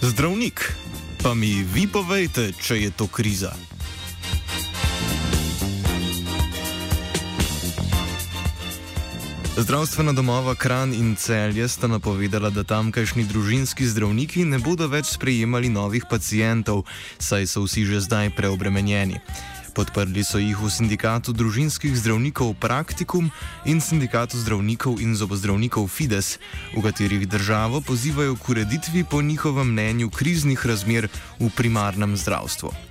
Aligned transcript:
Zdravnik, 0.00 0.76
pa 1.22 1.34
mi 1.34 1.60
vi 1.60 1.84
povejte, 1.84 2.52
če 2.56 2.76
je 2.80 2.90
to 2.90 3.04
kriza. 3.06 3.52
Zdravstvena 9.60 10.12
domova 10.16 10.54
Kran 10.54 10.94
in 10.96 11.16
Celje 11.20 11.68
sta 11.68 11.84
napovedala, 11.84 12.48
da 12.50 12.64
tamkajšnji 12.64 13.24
družinski 13.28 13.84
zdravniki 13.84 14.44
ne 14.48 14.56
bodo 14.58 14.88
več 14.88 15.12
sprejemali 15.20 15.68
novih 15.68 16.08
pacijentov, 16.08 16.86
saj 17.18 17.44
so 17.46 17.68
vsi 17.68 17.84
že 17.84 18.00
zdaj 18.00 18.32
preobremenjeni. 18.40 19.20
Podprli 19.70 20.24
so 20.26 20.38
jih 20.42 20.58
v 20.58 20.66
sindikatu 20.66 21.32
družinskih 21.32 21.94
zdravnikov 21.94 22.58
Praktikum 22.58 23.30
in 23.64 23.78
sindikatu 23.78 24.36
zdravnikov 24.36 24.98
in 24.98 25.14
zobozdravnikov 25.14 25.86
Fides, 25.86 26.42
v 26.74 26.82
katerih 26.82 27.24
državo 27.24 27.80
pozivajo 27.80 28.34
k 28.34 28.48
ureditvi 28.50 29.04
po 29.06 29.22
njihovem 29.22 29.70
mnenju 29.72 30.10
kriznih 30.10 30.66
razmer 30.66 31.08
v 31.38 31.50
primarnem 31.56 32.16
zdravstvu. 32.16 32.89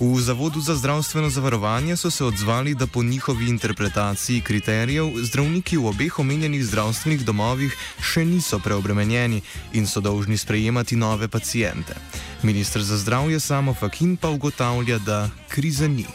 V 0.00 0.20
Zavodu 0.20 0.60
za 0.60 0.74
zdravstveno 0.74 1.30
zavarovanje 1.30 1.96
so 1.96 2.10
se 2.10 2.24
odzvali, 2.24 2.74
da 2.74 2.86
po 2.86 3.02
njihovi 3.02 3.48
interpretaciji 3.48 4.40
kriterijev 4.40 5.10
zdravniki 5.16 5.76
v 5.76 5.86
obeh 5.86 6.18
omenjenih 6.18 6.62
zdravstvenih 6.64 7.24
domovih 7.26 7.74
še 7.98 8.22
niso 8.24 8.60
preobremenjeni 8.62 9.42
in 9.72 9.86
so 9.90 10.00
dolžni 10.00 10.38
sprejemati 10.38 10.96
nove 10.96 11.28
pacijente. 11.28 11.98
Ministr 12.42 12.82
za 12.82 12.96
zdravje 12.96 13.40
Samo 13.40 13.74
Fakin 13.74 14.16
pa 14.16 14.30
ugotavlja, 14.30 14.98
da 14.98 15.30
krize 15.48 15.88
ni. 15.88 16.06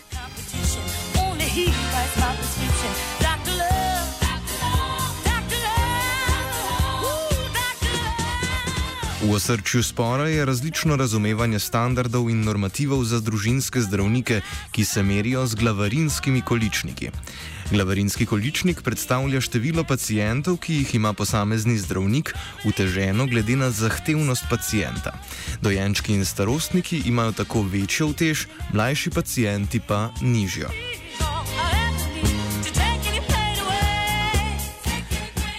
V 9.23 9.31
osrčju 9.31 9.83
spora 9.83 10.27
je 10.27 10.45
različno 10.45 10.95
razumevanje 10.95 11.59
standardov 11.59 12.29
in 12.29 12.41
normativov 12.43 13.03
za 13.07 13.21
družinske 13.23 13.81
zdravnike, 13.81 14.41
ki 14.71 14.85
se 14.85 15.03
merijo 15.03 15.45
z 15.47 15.55
glavarinskimi 15.55 16.41
količniki. 16.41 17.07
Glavarinski 17.71 18.25
količnik 18.25 18.81
predstavlja 18.83 19.41
število 19.41 19.83
pacijentov, 19.87 20.57
ki 20.57 20.75
jih 20.75 20.95
ima 20.95 21.13
posamezni 21.13 21.77
zdravnik, 21.77 22.33
uteženo 22.65 23.27
glede 23.27 23.55
na 23.55 23.71
zahtevnost 23.71 24.43
pacijenta. 24.49 25.15
Dojenčki 25.61 26.13
in 26.13 26.25
starostniki 26.25 27.01
imajo 27.05 27.31
tako 27.31 27.61
večjo 27.61 28.07
utež, 28.07 28.45
mlajši 28.73 29.09
pacijenti 29.09 29.79
pa 29.79 30.09
nižjo. 30.21 30.67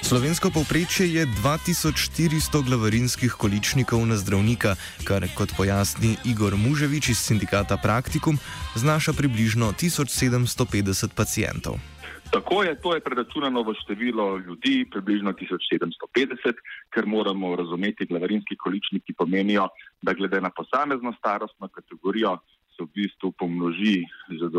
Slovensko 0.05 0.53
povprečje 0.53 1.09
je 1.17 1.25
2400 1.25 2.61
glavarinskih 2.69 3.33
količnikov 3.33 4.05
na 4.05 4.21
zdravnika, 4.21 4.77
kar, 5.09 5.25
kot 5.33 5.57
pojasni 5.57 6.21
Igor 6.29 6.53
Muževič 6.61 7.09
iz 7.09 7.21
sindikata 7.25 7.81
Praktikum, 7.81 8.37
znaša 8.77 9.17
približno 9.17 9.73
1750 9.73 11.17
pacijentov. 11.17 11.81
Tako 12.29 12.69
je, 12.69 12.77
to 12.85 12.93
je 12.93 13.01
preračunano 13.01 13.65
v 13.65 13.73
število 13.81 14.45
ljudi, 14.45 14.85
približno 14.93 15.33
1750, 15.33 16.53
ker 16.93 17.09
moramo 17.09 17.57
razumeti, 17.57 18.05
da 18.05 18.13
glavarinski 18.13 18.61
količniki 18.61 19.17
pomenijo, 19.17 19.73
da 20.05 20.13
glede 20.13 20.41
na 20.41 20.53
posamezno 20.53 21.17
starostno 21.17 21.69
kategorijo 21.73 22.37
se 22.77 22.85
v 22.85 22.93
bistvu 22.93 23.33
pomnoži 23.41 24.05
z, 24.29 24.53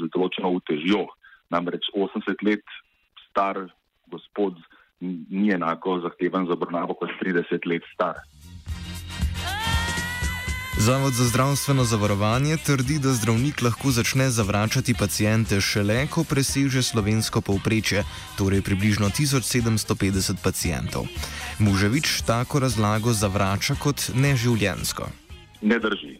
z 0.00 0.08
določeno 0.08 0.56
utežjo. 0.56 1.04
Namreč 1.52 1.84
80 1.92 2.48
let 2.48 2.64
star 3.28 3.68
gospod 4.12 4.60
ni 5.30 5.50
enako 5.50 6.00
zahteven 6.04 6.46
za 6.46 6.52
obravnavo 6.52 6.94
kot 6.94 7.10
30 7.22 7.66
let 7.66 7.82
star. 7.94 8.14
Zavod 10.86 11.12
za 11.12 11.24
zdravstveno 11.24 11.84
zavarovanje 11.84 12.56
trdi, 12.66 12.98
da 12.98 13.10
zdravnik 13.18 13.62
lahko 13.62 13.90
začne 13.90 14.30
zavračati 14.30 14.94
pacijente 14.98 15.60
šele, 15.60 16.06
ko 16.10 16.24
preseže 16.30 16.82
slovensko 16.82 17.40
povprečje, 17.40 18.02
torej 18.38 18.62
približno 18.66 19.06
1750 19.06 20.42
pacijentov. 20.44 21.06
Muževič 21.58 22.26
tako 22.26 22.58
razlago 22.64 23.12
zavrača 23.12 23.74
kot 23.84 24.10
neživljensko. 24.14 25.04
Ne 25.62 25.78
drži. 25.78 26.18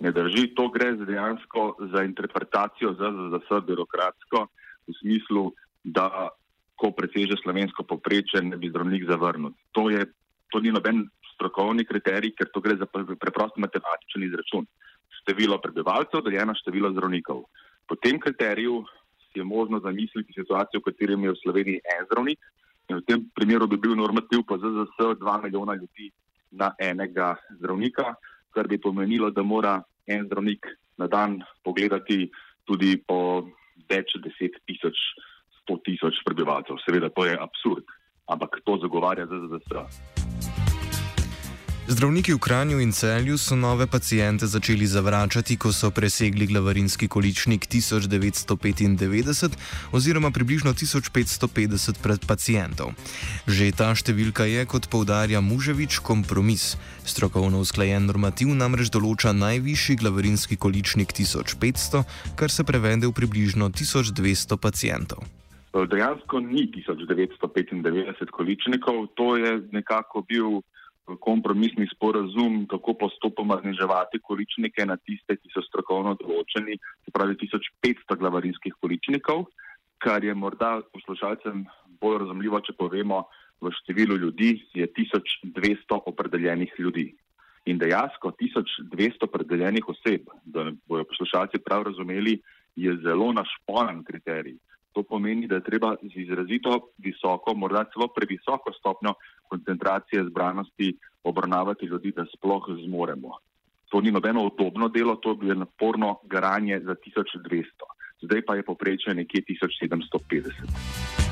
Ne 0.00 0.10
drži, 0.12 0.54
to 0.58 0.68
gre 0.74 0.92
dejansko 0.92 1.76
za 1.92 2.02
interpretacijo 2.02 2.96
ZZS 2.98 3.48
birokratsko 3.66 4.46
v 4.88 4.92
smislu, 5.00 5.52
da 5.84 6.28
ko 6.80 6.94
preseže 6.96 7.36
slovensko 7.42 7.84
poprečje, 7.84 8.40
ne 8.40 8.56
bi 8.56 8.72
zdravnik 8.72 9.04
zavrnil. 9.04 9.52
To, 9.76 9.90
je, 9.92 10.06
to 10.48 10.64
ni 10.64 10.72
noben 10.72 11.04
strokovni 11.34 11.84
kriterij, 11.84 12.32
ker 12.36 12.48
to 12.48 12.62
gre 12.64 12.78
za 12.80 12.88
preprost 12.88 13.60
matematičen 13.60 14.24
izračun. 14.24 14.64
Število 15.20 15.60
prebivalcev 15.60 16.24
deljeno 16.24 16.56
število 16.56 16.92
zdravnikov. 16.96 17.44
Po 17.84 17.98
tem 18.00 18.16
kriteriju 18.20 18.80
je 19.34 19.44
možno 19.44 19.80
zamisliti 19.84 20.32
situacijo, 20.32 20.80
v 20.80 20.88
kateri 20.88 21.20
je 21.20 21.34
v 21.36 21.40
Sloveniji 21.44 21.84
en 21.84 22.08
zdravnik 22.08 22.40
in 22.90 22.98
v 22.98 23.04
tem 23.06 23.22
primeru 23.36 23.68
bi 23.70 23.78
bil 23.78 23.94
normativ 23.94 24.42
pa 24.48 24.58
ZZS 24.58 25.20
2 25.20 25.42
milijona 25.44 25.76
ljudi 25.78 26.10
na 26.50 26.72
enega 26.78 27.36
zdravnika, 27.60 28.14
kar 28.50 28.66
bi 28.66 28.80
pomenilo, 28.80 29.30
da 29.30 29.42
mora 29.42 29.78
en 30.06 30.26
zdravnik 30.26 30.66
na 30.98 31.06
dan 31.06 31.38
pogledati 31.62 32.30
tudi 32.66 32.96
po 32.98 33.46
več 33.86 34.16
deset 34.18 34.58
tisoč 34.66 34.98
100 35.66 35.78
tisoč 35.84 36.22
prebivalcev. 36.24 36.80
Seveda, 36.84 37.10
to 37.12 37.24
je 37.26 37.36
absurd, 37.36 37.84
ampak 38.26 38.60
to 38.64 38.78
zagovarja 38.82 39.26
ZZS. 39.26 40.20
Zdravniki 41.90 42.30
v 42.34 42.38
Kranju 42.38 42.78
in 42.78 42.92
Celju 42.94 43.34
so 43.38 43.56
nove 43.58 43.86
pacijente 43.86 44.46
začeli 44.46 44.86
zavračati, 44.86 45.56
ko 45.56 45.72
so 45.72 45.90
presegli 45.90 46.46
glavarinski 46.46 47.08
količnik 47.08 47.66
1995 47.66 49.50
oziroma 49.92 50.30
približno 50.30 50.70
1550 50.70 52.26
pacijentov. 52.26 52.94
Že 53.50 53.74
ta 53.74 53.90
številka 53.90 54.46
je, 54.46 54.62
kot 54.70 54.86
povdarja 54.86 55.42
Muževič, 55.42 55.98
kompromis. 55.98 56.78
Strokovno 57.02 57.58
usklajen 57.58 58.06
normativ 58.06 58.54
namreč 58.54 58.86
določa 58.94 59.34
najvišji 59.34 59.98
glavarinski 59.98 60.54
količnik 60.54 61.10
1500, 61.10 62.06
kar 62.38 62.54
se 62.54 62.62
prevede 62.62 63.10
v 63.10 63.18
približno 63.18 63.66
1200 63.74 64.62
pacijentov. 64.62 65.26
Dejansko 65.70 66.40
ni 66.40 66.66
1995 66.74 68.30
količnikov, 68.30 69.06
to 69.14 69.36
je 69.36 69.60
nekako 69.70 70.22
bil 70.26 70.60
kompromisni 71.20 71.86
sporazum, 71.94 72.66
kako 72.70 72.94
postopoma 72.94 73.58
zniževati 73.62 74.18
količnike 74.18 74.86
na 74.86 74.96
tiste, 74.96 75.36
ki 75.36 75.50
so 75.54 75.62
strokovno 75.62 76.16
določeni, 76.18 76.78
se 77.04 77.14
pravi 77.14 77.38
1500 77.38 78.18
glavarinskih 78.18 78.74
količnikov, 78.82 79.46
kar 80.02 80.24
je 80.24 80.34
morda 80.34 80.80
poslušalcem 80.94 81.64
bolj 82.02 82.18
razumljivo, 82.24 82.60
če 82.66 82.74
povemo, 82.78 83.24
v 83.60 83.70
številu 83.82 84.16
ljudi 84.16 84.54
je 84.74 84.86
1200 84.96 86.00
opredeljenih 86.10 86.72
ljudi. 86.78 87.10
In 87.68 87.78
dejansko 87.78 88.32
1200 88.40 89.28
opredeljenih 89.28 89.88
oseb, 89.92 90.30
da 90.44 90.70
bojo 90.88 91.04
poslušalci 91.10 91.60
prav 91.62 91.84
razumeli, 91.90 92.40
je 92.76 92.94
zelo 93.04 93.32
našponan 93.36 94.02
kriterij. 94.06 94.56
To 94.92 95.02
pomeni, 95.02 95.46
da 95.46 95.54
je 95.60 95.66
treba 95.68 95.94
z 96.02 96.16
izrazito 96.24 96.90
visoko, 96.98 97.54
morda 97.54 97.84
celo 97.92 98.08
previsoko 98.08 98.72
stopnjo 98.78 99.14
koncentracije 99.48 100.24
zbranosti 100.30 100.96
obravnavati 101.24 101.86
ljudi, 101.86 102.12
da 102.16 102.24
sploh 102.36 102.64
zmoremo. 102.84 103.38
To 103.90 104.00
ni 104.00 104.10
nobeno 104.10 104.46
udobno 104.46 104.88
delo, 104.88 105.16
to 105.16 105.38
je 105.42 105.54
naporno 105.54 106.18
garanje 106.24 106.80
za 106.80 106.94
1200. 106.94 107.64
Zdaj 108.22 108.42
pa 108.46 108.54
je 108.54 108.62
poprečje 108.62 109.14
nekje 109.14 109.42
1750. 109.42 111.30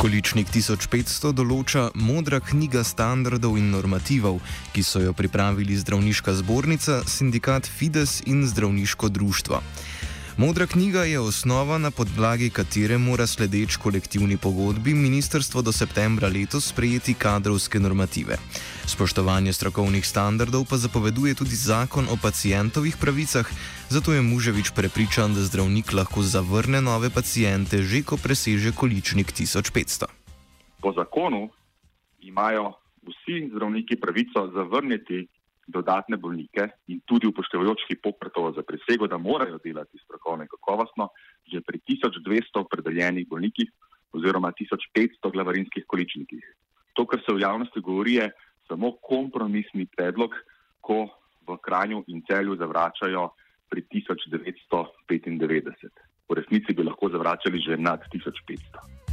Količnik 0.00 0.48
1500 0.48 1.34
določa 1.36 1.90
modra 1.92 2.38
knjiga 2.40 2.80
standardov 2.88 3.58
in 3.60 3.68
normativov, 3.68 4.38
ki 4.72 4.80
so 4.80 5.02
jo 5.04 5.12
pripravili 5.12 5.76
zdravniška 5.76 6.32
zbornica, 6.40 7.02
sindikat 7.04 7.68
Fides 7.68 8.22
in 8.24 8.46
zdravniško 8.48 9.12
društvo. 9.12 9.60
Modra 10.40 10.66
knjiga 10.66 11.02
je 11.04 11.20
osnova, 11.20 11.78
na 11.78 11.90
podlagi 11.90 12.50
katere 12.50 12.98
mora 12.98 13.26
sledeč 13.26 13.76
kolektivni 13.76 14.36
pogodbi 14.36 14.94
ministrstvo 14.94 15.62
do 15.62 15.72
septembra 15.72 16.28
letos 16.28 16.68
sprejeti 16.72 17.14
kadrovske 17.14 17.80
normative. 17.80 18.38
Spoštovanje 18.86 19.52
strokovnih 19.52 20.06
standardov 20.06 20.64
pa 20.70 20.76
zapoveduje 20.76 21.34
tudi 21.34 21.56
zakon 21.56 22.08
o 22.08 22.16
pacijentovih 22.22 22.96
pravicah, 23.00 23.50
zato 23.88 24.12
je 24.12 24.22
Muževič 24.22 24.70
prepričan, 24.76 25.34
da 25.34 25.44
zdravnik 25.44 25.92
lahko 25.92 26.22
zavrne 26.22 26.80
nove 26.80 27.10
pacijente, 27.10 27.82
že 27.82 28.00
ko 28.02 28.16
preseže 28.16 28.72
količnik 28.72 29.32
1500. 29.36 30.08
Po 30.80 30.92
zakonu 30.92 31.50
imajo 32.20 32.72
vsi 33.02 33.50
zdravniki 33.52 34.00
pravico 34.00 34.48
zavrniti 34.56 35.26
dodatne 35.70 36.16
bolnike 36.16 36.68
in 36.88 37.00
tudi 37.06 37.28
upoštevajoč 37.30 37.86
Hipokratovo 37.88 38.52
za 38.52 38.62
presego, 38.62 39.06
da 39.06 39.18
morajo 39.18 39.58
delati 39.64 39.98
strokovno 40.04 40.44
in 40.44 40.50
kakovostno, 40.50 41.08
že 41.52 41.60
pri 41.60 41.80
1200 41.88 42.64
predeljenih 42.70 43.28
bolnikih 43.28 43.70
oziroma 44.12 44.52
1500 44.52 45.32
glavarinskih 45.32 45.84
količnikih. 45.86 46.44
To, 46.94 47.06
kar 47.06 47.20
se 47.26 47.34
v 47.34 47.40
javnosti 47.40 47.80
govori, 47.80 48.14
je 48.14 48.30
samo 48.68 48.92
kompromisni 49.02 49.86
predlog, 49.86 50.34
ko 50.80 51.08
v 51.46 51.58
Kranju 51.62 52.04
in 52.06 52.22
celju 52.26 52.56
zavračajo 52.56 53.30
pri 53.70 53.82
1995. 53.90 55.90
V 56.30 56.34
resnici 56.34 56.74
bi 56.74 56.86
lahko 56.86 57.10
zavračali 57.10 57.58
že 57.58 57.76
nad 57.76 58.00
1500. 58.12 59.09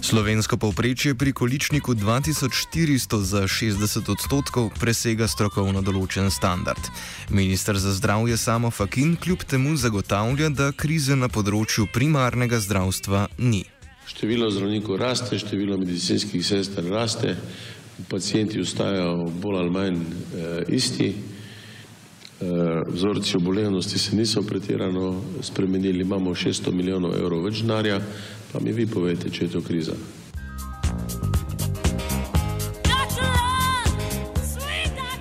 Slovensko 0.00 0.56
povprečje 0.56 1.14
pri 1.14 1.32
količniku 1.32 1.94
2400 1.94 3.20
za 3.20 3.42
60 3.44 4.10
odstotkov 4.10 4.70
presega 4.80 5.28
strokovno 5.28 5.82
določen 5.84 6.30
standard. 6.32 6.80
Ministr 7.28 7.76
za 7.76 7.92
zdravje 7.92 8.38
Samo 8.40 8.70
Fakin 8.72 9.16
kljub 9.20 9.44
temu 9.44 9.76
zagotavlja, 9.76 10.48
da 10.48 10.70
krize 10.72 11.16
na 11.16 11.28
področju 11.28 11.84
primarnega 11.92 12.62
zdravstva 12.64 13.26
ni. 13.44 13.66
Število 14.08 14.48
zdravnikov 14.48 14.96
raste, 14.96 15.36
število 15.38 15.76
medicinskih 15.76 16.40
sester 16.46 16.88
raste, 16.88 17.36
pacijenti 18.08 18.60
ostajajo 18.64 19.28
bolj 19.36 19.60
ali 19.60 19.76
manj 19.76 20.00
eh, 20.00 20.64
isti. 20.80 21.12
Eh, 22.40 22.82
vzorci 22.88 23.36
obolevnosti 23.36 23.98
se 23.98 24.16
niso 24.16 24.42
pretirano 24.42 25.22
spremenili, 25.42 26.00
imamo 26.00 26.34
600 26.34 26.72
milijonov 26.72 27.14
evrov 27.14 27.44
več 27.44 27.60
denarja, 27.60 28.00
Pa 28.52 28.58
mi 28.58 28.72
vi 28.74 28.86
povete, 28.86 29.30
če 29.30 29.46
je 29.46 29.50
to 29.54 29.60
kriza. 29.62 29.94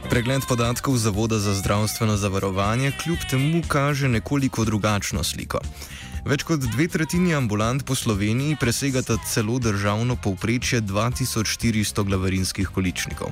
Pregled 0.10 0.42
podatkov 0.50 0.98
Zavoda 0.98 1.38
za 1.38 1.54
zdravstveno 1.54 2.18
zavarovanje 2.18 2.92
kljub 3.04 3.18
temu 3.30 3.62
kaže 3.68 4.10
nekoliko 4.10 4.65
drugačno 4.65 5.24
sliko. 5.24 5.62
Več 6.25 6.44
kot 6.44 6.65
dve 6.74 6.88
tretjini 6.89 7.36
ambulant 7.38 7.86
po 7.86 7.95
Sloveniji 7.95 8.57
presegata 8.60 9.19
celo 9.30 9.60
državno 9.62 10.18
povprečje 10.18 10.81
2400 10.81 12.04
glavarinskih 12.04 12.74
količnikov. 12.74 13.30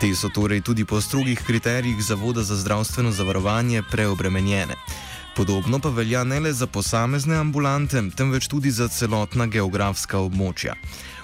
Te 0.00 0.14
so 0.16 0.30
torej 0.32 0.62
tudi 0.64 0.84
po 0.84 1.00
strogih 1.00 1.42
kriterijih 1.46 2.02
Zavoda 2.02 2.42
za 2.42 2.56
zdravstveno 2.56 3.12
zavarovanje 3.12 3.82
preobremenjene. 3.90 4.74
Podobno 5.36 5.78
pa 5.78 5.88
velja 5.88 6.24
ne 6.24 6.40
le 6.40 6.52
za 6.52 6.66
posamezne 6.66 7.36
ambulante, 7.36 8.02
temveč 8.16 8.48
tudi 8.48 8.70
za 8.70 8.88
celotna 8.88 9.46
geografska 9.46 10.18
območja. 10.18 10.72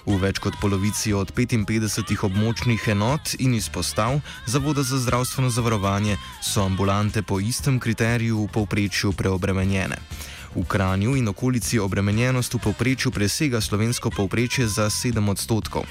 V 0.05 0.19
več 0.21 0.43
kot 0.45 0.61
polovici 0.61 1.15
od 1.17 1.33
55 1.33 2.27
območnih 2.29 2.89
enot 2.93 3.33
in 3.39 3.55
izpostav 3.55 4.21
Zavoda 4.47 4.83
za 4.83 4.99
zdravstveno 4.99 5.49
zavarovanje 5.51 6.19
so 6.45 6.61
ambulante 6.63 7.23
po 7.23 7.41
istem 7.41 7.81
kriteriju 7.81 8.45
v 8.45 8.53
povprečju 8.53 9.13
preobremenjene. 9.13 9.97
V 10.55 10.69
Kranju 10.69 11.17
in 11.17 11.29
okolici 11.29 11.79
obremenjenost 11.79 12.55
v 12.55 12.61
povprečju 12.69 13.11
presega 13.13 13.61
slovensko 13.61 14.11
povprečje 14.11 14.69
za 14.69 14.91
7 14.93 15.31
odstotkov. 15.31 15.89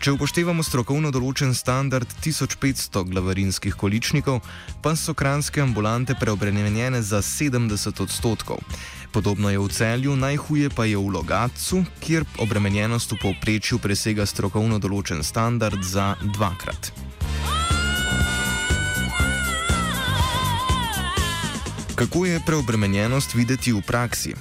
Če 0.00 0.14
upoštevamo 0.16 0.64
strokovno 0.64 1.10
določen 1.12 1.50
standard 1.52 2.08
1500 2.24 3.02
glavarinskih 3.10 3.74
količnikov, 3.76 4.38
pa 4.80 4.94
so 4.96 5.12
kranske 5.12 5.60
ambulante 5.60 6.16
preobremenjene 6.16 7.02
za 7.04 7.20
70 7.20 8.00
odstotkov. 8.00 8.64
Podobno 9.12 9.52
je 9.52 9.60
v 9.60 9.68
celju, 9.68 10.16
najhuje 10.16 10.72
pa 10.72 10.88
je 10.88 10.96
v 10.96 11.12
Logatcu, 11.18 11.82
kjer 12.00 12.24
obremenjenost 12.40 13.12
v 13.12 13.20
povprečju 13.26 13.76
presega 13.76 14.24
strokovno 14.24 14.80
določen 14.80 15.20
standard 15.20 15.84
za 15.84 16.14
dvakrat. 16.32 16.94
Kako 22.00 22.24
je 22.24 22.40
preobremenjenost 22.48 23.36
videti 23.36 23.76
v 23.76 23.84
praksi? 23.84 24.32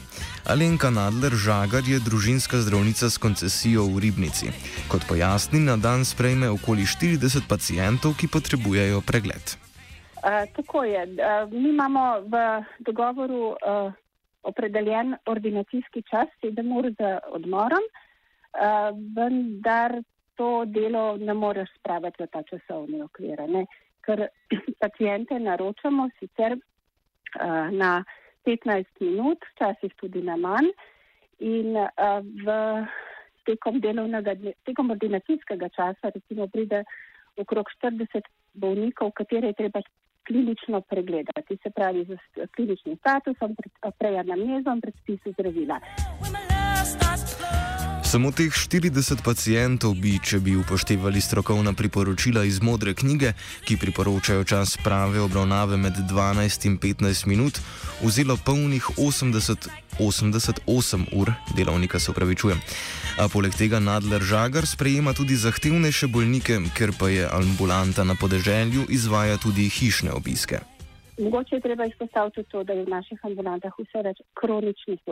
Alenka 0.48 0.90
Nadler 0.90 1.36
Žagar 1.36 1.84
je 1.84 2.00
družinska 2.00 2.58
zdravnica 2.64 3.10
s 3.10 3.18
koncesijo 3.18 3.84
v 3.92 4.00
Ribnici. 4.08 4.52
Kot 4.88 5.04
pojasni, 5.10 5.60
na 5.60 5.76
dan 5.76 6.06
sprejme 6.06 6.50
okoli 6.50 6.88
40 6.88 7.44
pacijentov, 7.50 8.16
ki 8.16 8.32
potrebujejo 8.32 9.02
pregled. 9.02 9.58
Uh, 10.20 10.48
tako 10.56 10.84
je. 10.84 11.04
Uh, 11.04 11.52
mi 11.52 11.70
imamo 11.70 12.22
v 12.28 12.64
dogovoru 12.80 13.56
uh, 13.56 13.92
opredeljen 14.44 15.16
ordinacijski 15.26 16.04
čas, 16.08 16.28
sedem 16.42 16.72
ur 16.72 16.92
za 17.00 17.20
odmorom, 17.32 17.84
uh, 17.84 18.96
vendar 19.16 20.00
to 20.36 20.66
delo 20.66 21.18
ne 21.18 21.34
moreš 21.34 21.70
spraviti 21.80 22.24
v 22.24 22.28
ta 22.32 22.44
časovni 22.48 23.02
okvir, 23.04 23.44
ker 24.08 24.28
pacijente 24.84 25.40
naročamo 25.40 26.10
sicer 26.20 26.56
uh, 26.56 27.68
na 27.72 28.04
15 28.46 28.86
minut, 29.00 29.44
včasih 29.54 29.94
tudi 30.00 30.22
na 30.22 30.36
manj. 30.36 30.72
In 31.40 31.76
uh, 31.76 32.20
v 32.24 32.48
tekom 33.48 33.80
tekom 34.68 34.92
ordinacijskega 34.92 35.70
časa, 35.70 36.12
recimo, 36.14 36.48
pride 36.48 36.84
okrog 37.40 37.72
40 37.84 38.28
bolnikov, 38.54 39.12
katere 39.16 39.48
je 39.48 39.60
treba 39.64 39.82
klinično 40.28 40.82
pregledati, 40.82 41.58
se 41.64 41.70
pravi 41.70 42.06
z 42.06 42.18
kliničnim 42.56 42.98
statusom, 42.98 43.56
prej 43.98 44.20
anamnezom, 44.20 44.82
predpisu 44.82 45.32
zdravila. 45.32 45.80
Samo 48.10 48.32
teh 48.34 48.50
40 48.50 49.22
pacijentov 49.22 49.92
bi, 49.94 50.16
če 50.18 50.40
bi 50.42 50.56
upoštevali 50.58 51.22
strokovna 51.22 51.76
priporočila 51.78 52.42
iz 52.42 52.58
modre 52.58 52.96
knjige, 52.98 53.36
ki 53.70 53.78
priporočajo 53.78 54.48
čas 54.50 54.74
prave 54.82 55.22
obravnave 55.22 55.78
med 55.78 55.94
12 56.10 56.66
in 56.66 56.80
15 56.82 57.30
minut, 57.30 57.62
vzelo 58.02 58.34
polnih 58.46 58.90
80, 58.98 59.70
88 60.02 61.06
ur, 61.22 61.30
delovnika 61.54 62.02
se 62.02 62.10
upravičujem. 62.10 62.58
A 63.22 63.30
poleg 63.30 63.54
tega 63.54 63.78
nadler 63.78 64.26
žagar 64.26 64.66
sprejema 64.66 65.14
tudi 65.14 65.38
zahtevnejše 65.38 66.10
bolnike, 66.10 66.58
ker 66.74 66.98
pa 66.98 67.14
je 67.14 67.30
ambulanta 67.30 68.02
na 68.02 68.18
podeželju 68.18 68.90
izvaja 68.90 69.38
tudi 69.38 69.70
hišne 69.70 70.18
obiske. 70.18 70.66
Mogoče 71.22 71.62
je 71.62 71.62
treba 71.62 71.86
izpostaviti 71.86 72.42
to, 72.50 72.64
da 72.64 72.74
je 72.74 72.90
v 72.90 72.90
naših 72.90 73.22
ambulantah 73.30 73.78
vse 73.78 74.02
več 74.02 74.26
kroničnih 74.34 75.06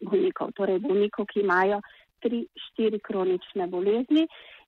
bolnikov, 0.00 0.50
torej 0.56 0.80
bolnikov, 0.80 1.28
ki 1.30 1.44
imajo 1.44 1.80
tri, 2.20 2.44
štiri 2.68 3.00
kronične 3.04 3.66
bolezni 3.66 4.26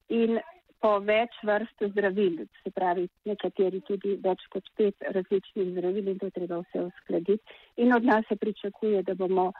in 0.08 0.40
po 0.82 0.96
več 0.98 1.34
vrst 1.46 1.84
zdravil, 1.92 2.40
se 2.62 2.72
pravi, 2.74 3.06
nekateri 3.28 3.80
tudi 3.86 4.16
več 4.24 4.42
kot 4.50 4.66
pet 4.78 5.06
različnih 5.14 5.70
zdravil 5.76 6.10
in 6.10 6.18
to 6.18 6.30
treba 6.34 6.58
vse 6.64 6.88
uskladiti. 6.88 7.54
In 7.76 7.94
od 7.94 8.08
nas 8.08 8.26
se 8.28 8.36
pričakuje, 8.36 9.04
da 9.06 9.14
bomo, 9.14 9.52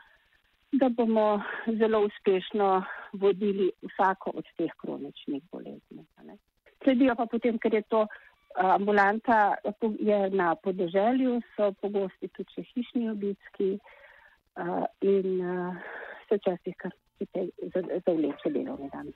da 0.72 0.88
bomo 0.88 1.28
zelo 1.78 2.02
uspešno 2.08 2.72
vodili 3.22 3.70
vsako 3.92 4.34
od 4.42 4.50
teh 4.58 4.74
kroničnih 4.82 5.46
bolezni. 5.52 6.04
Sledijo 6.82 7.14
pa 7.14 7.28
potem, 7.30 7.62
ker 7.62 7.78
je 7.78 7.86
to 7.86 8.06
ambulanta 8.54 9.54
je 9.98 10.30
na 10.30 10.54
podeželju, 10.54 11.40
so 11.56 11.72
pogosti 11.80 12.28
tudi 12.28 12.66
hišni 12.74 13.10
obiski 13.10 13.78
uh, 13.78 14.84
in 15.00 15.42
se 16.32 16.38
včasih 16.40 16.74
kar 16.76 16.92
zavleče 18.06 18.48
delovni 18.50 18.88
dan. 18.92 19.06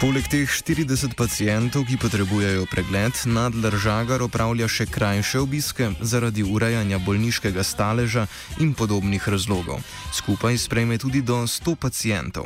Poleg 0.00 0.28
teh 0.28 0.44
40 0.44 1.16
pacijentov, 1.16 1.88
ki 1.88 1.96
potrebujejo 1.96 2.68
pregled, 2.68 3.16
Nadler 3.32 3.72
Žagar 3.80 4.20
opravlja 4.28 4.68
še 4.68 4.84
krajše 4.92 5.40
obiske 5.40 5.88
zaradi 6.04 6.44
urejanja 6.44 7.00
bolniškega 7.06 7.64
staleža 7.64 8.26
in 8.60 8.76
podobnih 8.76 9.24
razlogov. 9.24 9.80
Skupaj 10.12 10.60
sprejme 10.60 11.00
tudi 11.00 11.24
do 11.24 11.48
100 11.48 11.80
pacijentov. 11.80 12.44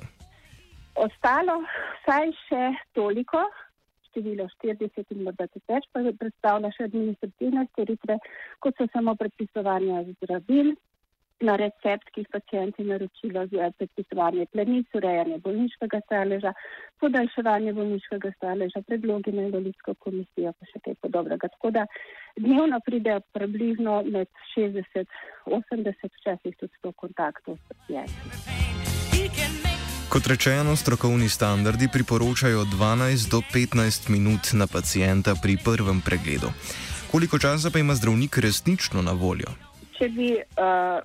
Ostalo 0.94 1.58
vsaj 1.66 2.30
še 2.46 2.62
toliko, 2.94 3.42
število 4.10 4.46
40 4.62 5.10
in 5.10 5.26
morda 5.26 5.50
tudi 5.50 5.66
več, 5.74 5.90
pa 5.90 6.06
predstavlja 6.22 6.70
še 6.78 6.86
administrativne 6.86 7.66
storitve, 7.72 8.20
kot 8.62 8.78
so 8.78 8.86
samo 8.94 9.18
predpisovanje 9.18 10.06
zdravil, 10.20 10.76
na 11.40 11.56
recept, 11.56 12.10
ki 12.14 12.20
jih 12.20 12.28
pacijenti 12.32 12.84
naročilo 12.84 13.46
za 13.52 13.70
predpisovanje 13.78 14.46
plenic, 14.52 14.86
urejanje 14.94 15.38
bolniškega 15.44 16.00
staleža, 16.06 16.52
podaljševanje 17.00 17.72
bolniškega 17.72 18.32
staleža, 18.36 18.82
predlogi 18.86 19.32
na 19.32 19.46
invalidsko 19.48 19.94
komisijo, 20.04 20.52
pa 20.52 20.68
še 20.72 20.82
kaj 20.84 20.98
podobnega. 21.04 21.48
Tako 21.56 21.70
da 21.76 21.86
dnevno 22.36 22.80
pride 22.86 23.20
približno 23.32 24.02
med 24.06 24.28
60, 24.56 25.06
80, 25.46 26.10
včasih 26.20 26.56
tudi 26.60 26.72
100 26.84 26.92
kontaktov 27.04 27.56
s 27.56 27.72
pacijenti. 27.72 28.68
Kot 30.10 30.26
rečeno, 30.26 30.76
strokovni 30.76 31.28
standardi 31.28 31.86
priporočajo 31.92 32.64
12 32.64 33.30
do 33.30 33.40
15 33.54 34.10
minut 34.10 34.52
na 34.52 34.66
pacijenta 34.66 35.34
pri 35.42 35.56
prvem 35.64 36.00
pregledu. 36.00 36.50
Koliko 37.12 37.38
časa 37.38 37.70
pa 37.70 37.78
ima 37.78 37.94
zdravnik 37.94 38.38
resnično 38.38 39.02
na 39.02 39.12
voljo? 39.12 39.46
Če 39.98 40.08
bi 40.08 40.32
uh, 40.34 40.98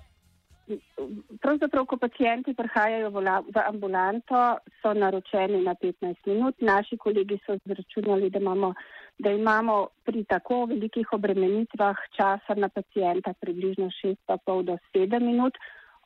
Pravzaprav, 1.41 1.86
ko 1.86 1.98
pacijenti 2.01 2.53
prihajajo 2.57 3.12
v 3.13 3.62
ambulanto, 3.62 4.41
so 4.81 4.93
naročeni 4.93 5.62
na 5.62 5.75
15 5.75 6.29
minut. 6.31 6.55
Naši 6.62 6.98
kolegi 6.98 7.38
so 7.45 7.57
zračunali, 7.65 8.29
da 8.29 8.39
imamo, 8.39 8.74
da 9.19 9.31
imamo 9.31 9.75
pri 10.05 10.24
tako 10.24 10.65
velikih 10.65 11.13
obremenitvah 11.13 11.95
časa 12.17 12.57
na 12.57 12.69
pacijenta 12.69 13.34
približno 13.34 13.91
6,5 14.03 14.63
do 14.63 14.77
7 14.93 15.19
minut. 15.22 15.57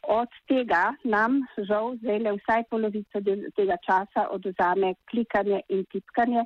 Od 0.04 0.32
tega 0.48 0.94
nam 1.04 1.42
žal 1.70 1.96
zdaj 2.01 2.20
le 2.20 2.36
vsaj 2.39 2.63
polovico 2.72 3.20
tega 3.56 3.78
časa 3.88 4.28
oduzame 4.32 4.94
klikanje 5.12 5.62
in 5.70 5.86
tipkanje, 5.92 6.44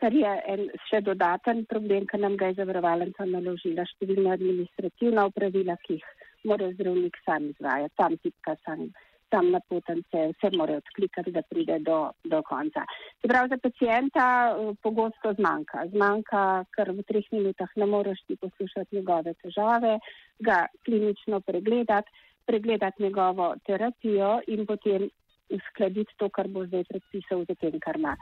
kar 0.00 0.12
je 0.12 0.32
en 0.52 0.66
še 0.88 1.00
dodaten 1.06 1.64
problem, 1.70 2.06
ker 2.10 2.20
nam 2.20 2.36
ga 2.36 2.50
je 2.50 2.58
zavarovalnica 2.60 3.26
naložila 3.30 3.86
številne 3.92 4.32
administrativna 4.34 5.26
upravila, 5.30 5.78
ki 5.86 5.98
jih 5.98 6.08
mora 6.46 6.72
zdravnik 6.72 7.16
sam 7.24 7.50
izvajati, 7.50 7.94
sam 7.96 8.16
tipka, 8.22 8.56
sam, 8.64 8.92
sam 9.30 9.50
na 9.50 9.60
potence, 9.68 10.22
vse 10.32 10.50
mora 10.56 10.76
odklikati, 10.82 11.32
da 11.36 11.42
pride 11.42 11.78
do, 11.88 11.98
do 12.24 12.42
konca. 12.42 12.84
Se 13.20 13.28
pravi, 13.28 13.48
za 13.48 13.58
pacijenta 13.62 14.26
uh, 14.50 14.76
pogosto 14.82 15.34
zmanjka. 15.38 15.86
Zmanjka, 15.94 16.42
ker 16.76 16.92
v 16.98 17.06
treh 17.10 17.26
minutah 17.32 17.74
ne 17.76 17.86
moreš 17.86 18.22
ti 18.26 18.36
poslušati 18.36 18.96
njegove 18.96 19.34
težave, 19.42 19.98
ga 20.38 20.66
klinično 20.84 21.40
pregledati, 21.40 22.10
pregledati 22.46 23.02
njegovo 23.02 23.54
terapijo 23.66 24.40
in 24.46 24.66
potem 24.66 25.10
uskladiti 25.50 26.14
to, 26.16 26.28
kar 26.28 26.48
bo 26.48 26.66
zdaj 26.66 26.84
predpisal 26.90 27.44
za 27.48 27.54
tem, 27.54 27.80
kar 27.80 27.98
ima. 27.98 28.16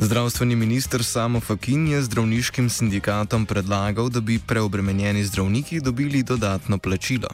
Zdravstveni 0.00 0.56
minister 0.56 1.04
Samo 1.04 1.40
Fakin 1.40 1.88
je 1.88 2.02
zdravniškim 2.02 2.70
sindikatom 2.70 3.46
predlagal, 3.46 4.08
da 4.08 4.20
bi 4.20 4.38
preobremenjeni 4.46 5.24
zdravniki 5.24 5.80
dobili 5.80 6.22
dodatno 6.22 6.78
plačilo. 6.78 7.28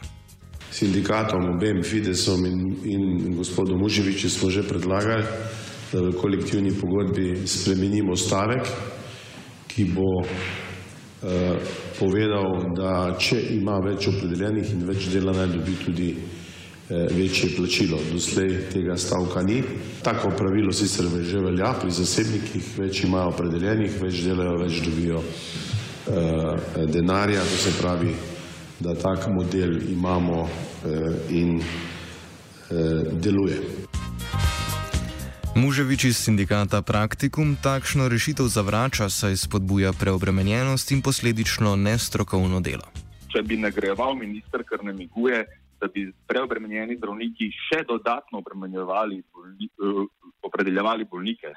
Sindikatom, 0.71 1.45
obem 1.55 1.83
Fidesom 1.83 2.45
in, 2.45 2.75
in 2.83 3.35
gospodu 3.37 3.77
Muževiču 3.77 4.29
smo 4.29 4.49
že 4.49 4.63
predlagali, 4.67 5.23
da 5.93 6.01
v 6.01 6.11
kolektivni 6.21 6.73
pogodbi 6.75 7.47
spremenimo 7.47 8.15
stavek, 8.15 8.67
ki 9.67 9.85
bo 9.95 10.11
eh, 10.23 11.55
povedal, 11.99 12.75
da 12.75 13.15
če 13.19 13.41
ima 13.55 13.79
več 13.79 14.09
opredeljenih 14.11 14.73
in 14.75 14.83
več 14.87 15.07
dela, 15.13 15.31
naj 15.31 15.55
dobi 15.55 15.77
tudi 15.85 16.09
večje 16.89 17.55
plačilo. 17.57 17.99
Doslej 18.11 18.69
tega 18.73 18.97
stavka 18.97 19.41
ni. 19.43 19.63
Tako 20.03 20.29
pravilo 20.37 20.71
sicer 20.71 21.05
že 21.21 21.39
velja 21.39 21.73
pri 21.81 21.91
zasebnikih, 21.91 22.63
več 22.77 23.03
imajo 23.03 23.33
opredeljenih, 23.33 24.01
več 24.01 24.23
delajo, 24.23 24.57
več 24.63 24.79
dobijo 24.85 25.23
eh, 25.23 26.85
denarja. 26.87 27.43
To 27.43 27.57
se 27.57 27.73
pravi, 27.81 28.15
da 28.79 28.95
tak 28.95 29.27
model 29.27 29.81
imamo 29.91 30.47
eh, 30.47 31.11
in 31.29 31.59
eh, 31.59 33.03
deluje. 33.11 33.59
Muževič 35.57 36.03
iz 36.03 36.17
sindikata 36.21 36.81
Praktikum 36.85 37.55
takšno 37.57 38.07
rešitev 38.07 38.45
zavrača, 38.45 39.09
saj 39.09 39.37
spodbuja 39.37 39.89
preobremenjenost 39.93 40.91
in 40.91 41.01
posledično 41.01 41.75
nestrokovno 41.75 42.61
delo. 42.61 42.85
Če 43.33 43.41
bi 43.41 43.57
nagrajeval 43.57 44.13
minister, 44.15 44.61
kar 44.63 44.85
namiguje, 44.85 45.41
da 45.79 45.87
bi 45.93 46.07
preobremenjeni 46.27 46.97
zdravniki 46.97 47.49
še 47.67 47.83
dodatno 47.87 48.41
obremenjevali, 48.41 49.21
bolni, 49.33 49.69
uh, 49.77 50.05
opredeljevali 50.41 51.05
bolnike 51.05 51.53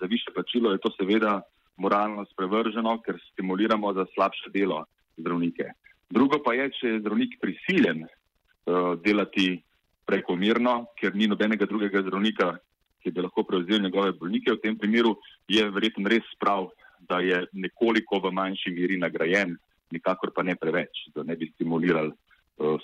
za 0.00 0.06
više 0.06 0.32
plačilo, 0.34 0.72
je 0.72 0.82
to 0.82 0.90
seveda 0.96 1.40
moralno 1.76 2.24
sprevrženo, 2.32 2.98
ker 3.02 3.18
stimuliramo 3.32 3.92
za 3.94 4.06
slabše 4.14 4.50
delo 4.54 4.84
zdravnike. 5.16 5.70
Drugo 6.10 6.40
pa 6.44 6.54
je, 6.54 6.70
če 6.78 6.94
je 6.94 7.00
zdravnik 7.00 7.38
prisiljen 7.40 8.04
uh, 8.04 8.96
delati 9.04 9.62
prekomirno, 10.06 10.90
ker 10.98 11.14
ni 11.14 11.28
nobenega 11.30 11.68
drugega 11.70 12.02
zdravnika, 12.02 12.56
ki 13.00 13.12
bi 13.14 13.22
lahko 13.22 13.46
prevzel 13.48 13.80
njegove 13.82 14.12
bolnike. 14.18 14.52
V 14.56 14.62
tem 14.64 14.78
primeru 14.78 15.14
je 15.48 15.62
verjetno 15.70 16.10
res 16.10 16.26
prav, 16.40 16.68
da 17.08 17.20
je 17.24 17.44
nekoliko 17.52 18.18
v 18.20 18.32
manjši 18.34 18.74
meri 18.74 18.98
nagrajen, 19.00 19.54
nikakor 19.90 20.34
pa 20.34 20.42
ne 20.42 20.54
preveč, 20.58 21.06
da 21.14 21.22
ne 21.26 21.36
bi 21.36 21.48
stimulirali 21.54 22.12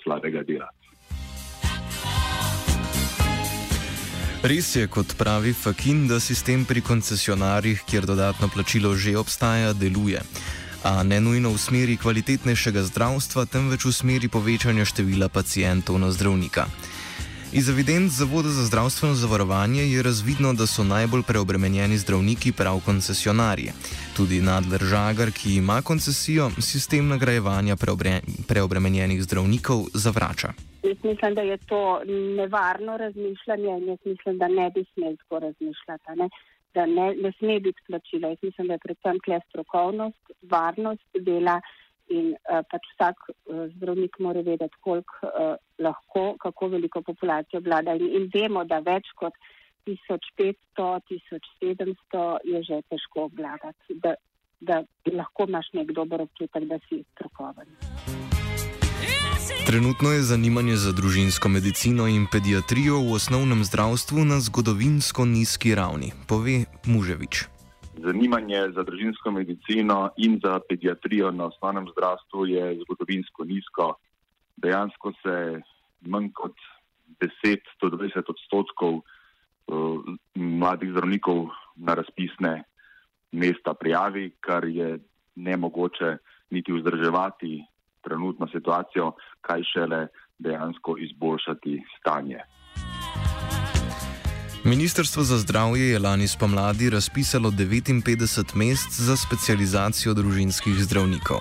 slabega 0.03 0.43
dela. 0.43 0.69
Res 4.47 4.75
je, 4.75 4.85
kot 4.87 5.15
pravi 5.17 5.51
Fakin, 5.53 6.05
da 6.07 6.19
sistem 6.21 6.61
pri 6.65 6.81
koncesionarjih, 6.85 7.81
kjer 7.89 8.05
dodatno 8.05 8.47
plačilo 8.53 8.93
že 8.95 9.17
obstaja, 9.17 9.73
deluje. 9.73 10.21
A 10.85 11.03
ne 11.03 11.17
nujno 11.19 11.51
v 11.51 11.57
smeri 11.57 11.97
kvalitetnejšega 11.97 12.85
zdravstva, 12.87 13.49
temveč 13.49 13.89
v 13.89 13.91
smeri 13.91 14.29
povečanja 14.29 14.85
števila 14.85 15.27
pacijentov 15.27 15.97
na 15.99 16.13
zdravnika. 16.13 16.69
Iz 17.57 17.69
evidenc 17.69 18.11
Zavoda 18.11 18.49
za 18.49 18.63
zdravstveno 18.69 19.15
zavarovanje 19.15 19.83
je 19.83 20.03
razvidno, 20.03 20.53
da 20.53 20.65
so 20.67 20.83
najbolj 20.83 21.23
preobremenjeni 21.29 21.97
zdravniki 21.97 22.51
prav 22.59 22.77
koncesionarji. 22.85 23.69
Tudi 24.17 24.37
Nadler 24.49 24.83
Žagar, 24.91 25.29
ki 25.37 25.55
ima 25.55 25.77
koncesijo, 25.89 26.49
sistem 26.71 27.07
nagrajevanja 27.13 27.75
preobre 27.83 28.13
preobremenjenih 28.49 29.23
zdravnikov 29.27 29.79
zavrača. 30.03 30.49
Jaz 30.83 30.99
mislim, 31.09 31.31
da 31.39 31.41
je 31.41 31.57
to 31.57 32.01
nevarno 32.39 32.97
razmišljanje 32.97 33.71
in 33.77 33.87
jaz 33.91 34.01
mislim, 34.05 34.37
da 34.37 34.47
ne 34.47 34.67
bi 34.75 34.85
smeli 34.93 35.17
tako 35.17 35.39
razmišljati. 35.39 36.11
Ne? 36.21 36.29
Da 36.75 36.85
ne, 36.85 37.07
ne 37.23 37.31
sme 37.37 37.59
biti 37.59 37.81
plačila. 37.87 38.29
Jaz 38.29 38.37
mislim, 38.41 38.67
da 38.67 38.73
je 38.73 38.85
predvsem 38.85 39.17
kle 39.25 39.39
strokovnost, 39.49 40.23
varnost 40.41 41.09
dela 41.29 41.61
in 42.13 42.33
uh, 42.33 42.63
pač 42.71 42.87
vsak 42.93 43.17
uh, 43.29 43.67
zdravnik 43.75 44.19
mora 44.19 44.41
vedeti, 44.41 44.75
koliko 44.81 45.27
uh, 45.27 45.55
lahko, 45.79 46.35
kako 46.39 46.67
veliko 46.67 47.01
populacijo 47.01 47.61
vlada. 47.65 47.95
In, 47.95 48.07
in 48.21 48.29
vemo, 48.33 48.63
da 48.63 48.79
več 48.85 49.09
kot 49.15 49.35
1500, 49.87 51.01
1700 51.09 52.37
je 52.43 52.63
že 52.63 52.81
težko 52.91 53.27
obvladati, 53.31 53.99
da, 54.03 54.15
da 54.59 54.83
lahko 55.11 55.47
imaš 55.47 55.71
nek 55.73 55.91
dober 55.95 56.27
občutek, 56.27 56.67
da 56.67 56.79
si 56.87 57.03
strokoven. 57.15 57.67
Trenutno 59.67 60.11
je 60.11 60.21
zanimanje 60.23 60.75
za 60.75 60.91
družinsko 60.95 61.49
medicino 61.49 62.07
in 62.07 62.23
pediatrijo 62.31 63.01
v 63.03 63.19
osnovnem 63.19 63.63
zdravstvu 63.67 64.23
na 64.23 64.39
zgodovinsko 64.39 65.27
nizki 65.27 65.75
ravni, 65.75 66.15
pove 66.27 66.63
Muževič 66.87 67.56
zanimanje 68.03 68.71
za 68.75 68.83
družinsko 68.83 69.31
medicino 69.31 70.09
in 70.17 70.39
za 70.43 70.59
pediatrijo 70.69 71.31
na 71.31 71.45
osnovnem 71.45 71.87
zdravstvu 71.91 72.45
je 72.45 72.79
zgodovinsko 72.81 73.43
nizko. 73.43 73.95
Dejansko 74.57 75.13
se 75.23 75.61
manj 76.01 76.31
kot 76.33 76.55
10 77.21 77.57
do 77.81 77.97
20 77.97 78.23
odstotkov 78.27 78.93
uh, 78.93 80.01
mladih 80.35 80.91
zdravnikov 80.91 81.49
na 81.75 81.93
razpisne 81.93 82.63
mesta 83.31 83.73
prijavi, 83.73 84.31
kar 84.39 84.65
je 84.65 84.99
nemogoče 85.35 86.17
niti 86.49 86.73
vzdrževati 86.73 87.63
trenutno 88.01 88.47
situacijo, 88.47 89.11
kaj 89.41 89.63
šele 89.73 90.07
dejansko 90.39 90.97
izboljšati 90.97 91.83
stanje. 91.99 92.39
Ministrstvo 94.67 95.23
za 95.23 95.37
zdravje 95.37 95.85
je 95.89 95.99
lani 95.99 96.27
spomladi 96.27 96.89
razpisalo 96.89 97.49
59 97.51 98.55
mest 98.55 98.91
za 99.07 99.15
specializacijo 99.15 100.13
družinskih 100.13 100.73
zdravnikov. 100.73 101.39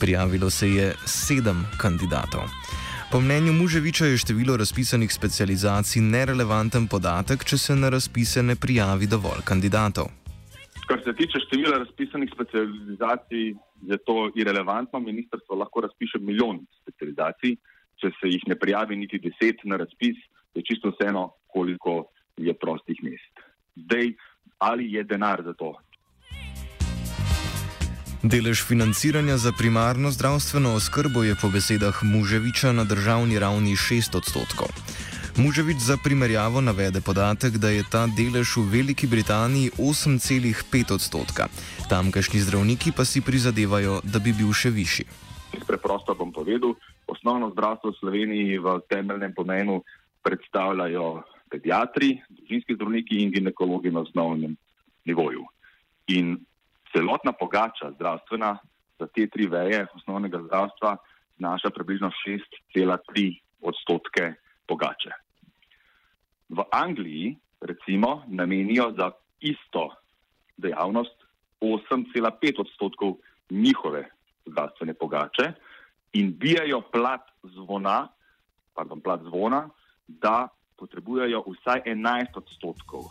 Prijavilo 0.00 0.50
se 0.50 0.68
je 0.68 0.94
sedem 1.06 1.64
kandidatov. 1.80 2.44
Po 3.12 3.20
mnenju 3.20 3.52
Muževiča 3.52 4.06
je 4.06 4.18
število 4.18 4.56
razpisanih 4.56 5.12
specializacij 5.12 6.02
nerelevanten 6.02 6.88
podatek, 6.88 7.44
če 7.44 7.58
se 7.58 7.76
na 7.76 7.88
razpise 7.88 8.42
ne 8.42 8.56
prijavi 8.56 9.06
dovolj 9.06 9.40
kandidatov. 9.44 10.12
Kar 10.88 11.00
se 11.04 11.16
tiče 11.16 11.40
števila 11.46 11.78
razpisanih 11.78 12.28
specializacij, 12.34 13.56
je 13.92 13.98
to 14.04 14.28
irrelevantno. 14.36 15.00
Ministrstvo 15.00 15.56
lahko 15.56 15.86
razpiše 15.88 16.20
milijon 16.20 16.60
specializacij, 16.82 17.56
če 17.96 18.12
se 18.20 18.28
jih 18.28 18.44
ne 18.46 18.60
prijavi 18.60 18.96
niti 18.96 19.24
deset 19.24 19.64
na 19.64 19.80
razpis, 19.80 20.20
je 20.54 20.62
čisto 20.68 20.92
vseeno, 20.92 21.30
koliko 21.48 22.12
je 22.38 22.54
prostih 22.54 23.02
mest. 23.02 23.34
Zdaj, 23.76 24.14
ali 24.58 24.92
je 24.92 25.04
denar 25.04 25.42
za 25.44 25.52
to? 25.54 25.74
Delež 28.22 28.66
financiranja 28.66 29.36
za 29.38 29.52
primarno 29.54 30.10
zdravstveno 30.10 30.74
oskrbo 30.74 31.22
je 31.22 31.34
po 31.38 31.48
besedah 31.48 32.02
Muževiča 32.02 32.72
na 32.72 32.84
državni 32.84 33.38
ravni 33.38 33.76
6 33.76 34.16
odstotkov. 34.16 34.68
Muževič 35.38 35.78
za 35.78 35.96
primerjavo 36.04 36.60
navede 36.60 37.00
podatek, 37.00 37.62
da 37.62 37.70
je 37.70 37.86
ta 37.86 38.10
delež 38.10 38.56
v 38.56 38.66
Veliki 38.74 39.06
Britaniji 39.06 39.70
8,5 39.78 40.94
odstotka. 40.94 41.46
Tamkajšnji 41.86 42.40
zdravniki 42.40 42.90
pa 42.90 43.04
si 43.04 43.22
prizadevajo, 43.22 44.00
da 44.02 44.18
bi 44.18 44.34
bil 44.34 44.50
še 44.50 44.74
višji. 44.74 45.06
Preprosto 45.62 46.18
bom 46.18 46.34
povedal, 46.34 46.74
osnovno 47.06 47.54
zdravstvo 47.54 47.94
v 47.94 47.98
Sloveniji 48.02 48.58
v 48.58 48.82
temeljnem 48.90 49.30
pomenu 49.30 49.86
predstavljajo 50.26 51.22
pediatri, 51.50 52.18
družinski 52.28 52.74
zdravniki 52.74 53.22
in 53.22 53.32
ginekologi 53.32 53.90
na 53.90 54.00
osnovnem 54.00 54.56
nivoju. 55.04 55.44
In 56.14 56.36
celotna 56.92 57.32
pogača 57.32 57.92
zdravstvena 57.94 58.56
za 58.98 59.06
te 59.06 59.26
tri 59.26 59.46
veje 59.46 59.86
osnovnega 59.94 60.40
zdravstva 60.46 60.96
znaša 61.38 61.70
približno 61.70 62.10
6,3 62.26 63.40
odstotke 63.60 64.34
pogače. 64.66 65.10
V 66.48 66.64
Angliji, 66.72 67.36
recimo, 67.60 68.22
namenijo 68.26 68.92
za 68.96 69.10
isto 69.40 69.94
dejavnost 70.56 71.14
8,5 71.60 72.60
odstotkov 72.60 73.16
njihove 73.50 74.08
zdravstvene 74.46 74.94
pogače 74.94 75.52
in 76.12 76.32
bijajo 76.38 76.80
plat 76.80 77.20
zvona, 77.42 78.08
pardon, 78.74 79.00
plat 79.00 79.20
zvona, 79.22 79.68
da 80.08 80.48
potrebujejo 80.78 81.42
vsaj 81.42 81.82
11 81.90 82.38
odstotkov. 82.38 83.10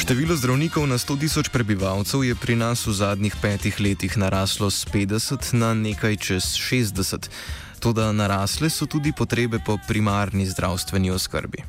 Število 0.00 0.34
zdravnikov 0.34 0.90
na 0.90 0.98
100 0.98 1.22
tisoč 1.22 1.46
prebivalcev 1.54 2.26
je 2.26 2.34
pri 2.34 2.58
nas 2.58 2.82
v 2.82 2.92
zadnjih 2.98 3.34
petih 3.38 3.78
letih 3.78 4.18
naraslo 4.18 4.66
z 4.66 4.82
50 4.90 5.54
na 5.54 5.70
nekaj 5.70 6.18
čez 6.18 6.58
60. 6.58 7.30
Toda 7.78 8.10
narasle 8.12 8.66
so 8.66 8.90
tudi 8.90 9.14
potrebe 9.14 9.62
po 9.62 9.78
primarni 9.88 10.50
zdravstveni 10.50 11.14
oskrbi. 11.14 11.62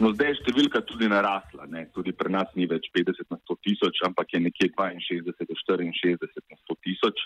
No, 0.00 0.10
zdaj 0.10 0.32
je 0.32 0.38
številka 0.40 0.82
tudi 0.88 1.06
narasla. 1.06 1.68
Ne? 1.70 1.86
Tudi 1.94 2.10
pri 2.16 2.32
nas 2.32 2.48
ni 2.58 2.66
več 2.66 2.88
50 2.90 3.30
na 3.30 3.38
100 3.44 3.58
tisoč, 3.62 4.00
ampak 4.08 4.32
je 4.34 4.40
nekje 4.42 4.72
62 4.74 5.36
do 5.44 5.54
64 5.54 6.24
na 6.50 6.56
100 6.64 6.78
tisoč, 6.82 7.16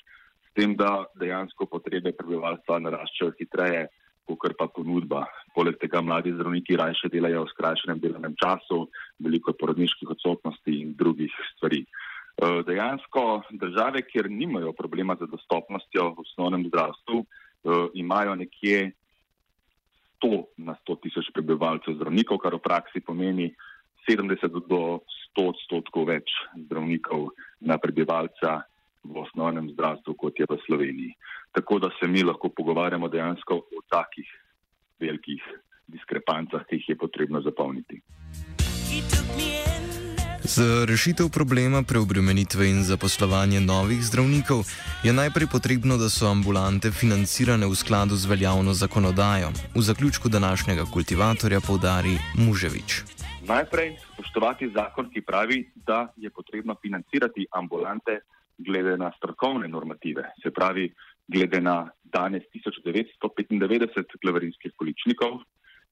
s 0.43 0.51
tem, 0.59 0.75
da 0.77 1.07
dejansko 1.17 1.71
potrebe 1.71 2.13
prebivalstva 2.13 2.83
naraščajo 2.85 3.33
hitreje 3.39 3.87
kot 4.37 4.56
pa 4.58 4.68
ponudba. 4.68 5.25
Poleg 5.54 5.78
tega 5.80 6.02
mladi 6.02 6.35
zdravniki 6.35 6.76
raje 6.76 7.08
delajo 7.08 7.47
v 7.47 7.52
skrajšenem 7.54 8.00
delovnem 8.02 8.35
času, 8.37 8.88
veliko 9.18 9.52
porodniških 9.52 10.11
odsotnosti 10.11 10.75
in 10.82 10.94
drugih 10.99 11.32
stvari. 11.54 11.87
Eh, 12.38 12.62
dejansko 12.66 13.42
države, 13.50 14.02
kjer 14.02 14.30
nimajo 14.30 14.73
problema 14.73 15.16
z 15.16 15.26
dostopnostjo 15.26 16.14
v 16.14 16.20
osnovnem 16.23 16.68
zdravstvu, 16.68 17.18
eh, 17.18 17.88
imajo 17.94 18.35
nekje 18.35 18.92
100 20.18 20.44
na 20.56 20.76
100 20.82 20.97
tisoč 21.02 21.30
prebivalcev 21.35 21.94
zdravnikov, 21.94 22.38
kar 22.38 22.54
v 22.54 22.62
praksi 22.62 23.00
pomeni 23.00 23.54
70 24.06 24.66
do 24.68 25.00
100 25.35 25.49
odstotkov 25.49 26.06
več 26.06 26.30
zdravnikov 26.54 27.35
na 27.61 27.78
prebivalca 27.78 28.68
v 29.05 29.17
osnovnem 29.17 29.71
zdravstvu, 29.73 30.14
kot 30.14 30.40
je 30.40 30.47
v 30.49 30.59
Sloveniji. 30.67 31.12
Tako 31.52 31.78
da 31.78 31.91
se 32.00 32.06
mi 32.06 32.23
lahko 32.23 32.49
pogovarjamo 32.49 33.08
dejansko 33.08 33.54
o 33.54 33.80
takih 33.89 34.28
velikih 35.00 35.43
diskrepancah, 35.87 36.67
ki 36.69 36.76
jih 36.76 36.89
je 36.89 36.97
potrebno 36.97 37.41
zapolniti. 37.41 38.02
Za 40.49 40.84
rešitev 40.89 41.28
problema 41.28 41.82
preobremenitve 41.82 42.71
in 42.71 42.80
zaposlovanje 42.84 43.61
novih 43.61 44.00
zdravnikov 44.00 44.65
je 45.04 45.13
najprej 45.13 45.47
potrebno, 45.52 45.99
da 46.00 46.08
so 46.08 46.30
ambulante 46.30 46.91
financirane 46.91 47.67
v 47.67 47.75
skladu 47.76 48.17
z 48.17 48.25
veljavno 48.25 48.73
zakonodajo. 48.73 49.52
V 49.76 49.82
zaključku 49.82 50.28
današnjega 50.28 50.84
kultivatorja 50.95 51.61
povdari 51.61 52.17
Muževič. 52.39 53.02
Najprej 53.45 53.97
spoštovati 54.13 54.71
zakon, 54.75 55.11
ki 55.13 55.21
pravi, 55.21 55.69
da 55.75 56.13
je 56.17 56.30
potrebno 56.30 56.76
financirati 56.82 57.47
ambulante 57.52 58.21
glede 58.58 58.97
na 58.97 59.12
strokovne 59.16 59.68
normative, 59.68 60.23
se 60.42 60.50
pravi, 60.50 60.92
glede 61.28 61.60
na 61.60 61.90
danes 62.04 62.42
1995 62.54 64.18
glavarinskih 64.23 64.73
količnikov 64.76 65.40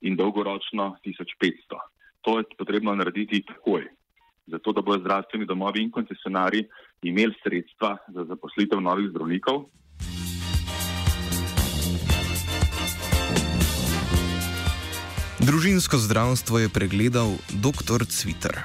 in 0.01 0.17
dolgoročno 0.17 0.97
1500. 1.05 1.79
To 2.21 2.39
je 2.39 2.45
potrebno 2.59 2.95
narediti 2.95 3.45
takoj, 3.47 3.87
zato 4.47 4.73
da 4.73 4.83
bodo 4.83 5.01
zdravstveni 5.01 5.47
domovi 5.47 5.83
in 5.83 5.91
koncesionari 5.91 6.65
imeli 7.03 7.35
sredstva 7.43 7.97
za 8.09 8.25
zaposlitev 8.25 8.81
novih 8.81 9.11
zdravnikov. 9.11 9.67
Družinsko 15.47 16.01
zdravstvo 16.03 16.59
je 16.59 16.69
pregledal 16.69 17.37
dr. 17.63 18.03
Cviter. 18.09 18.65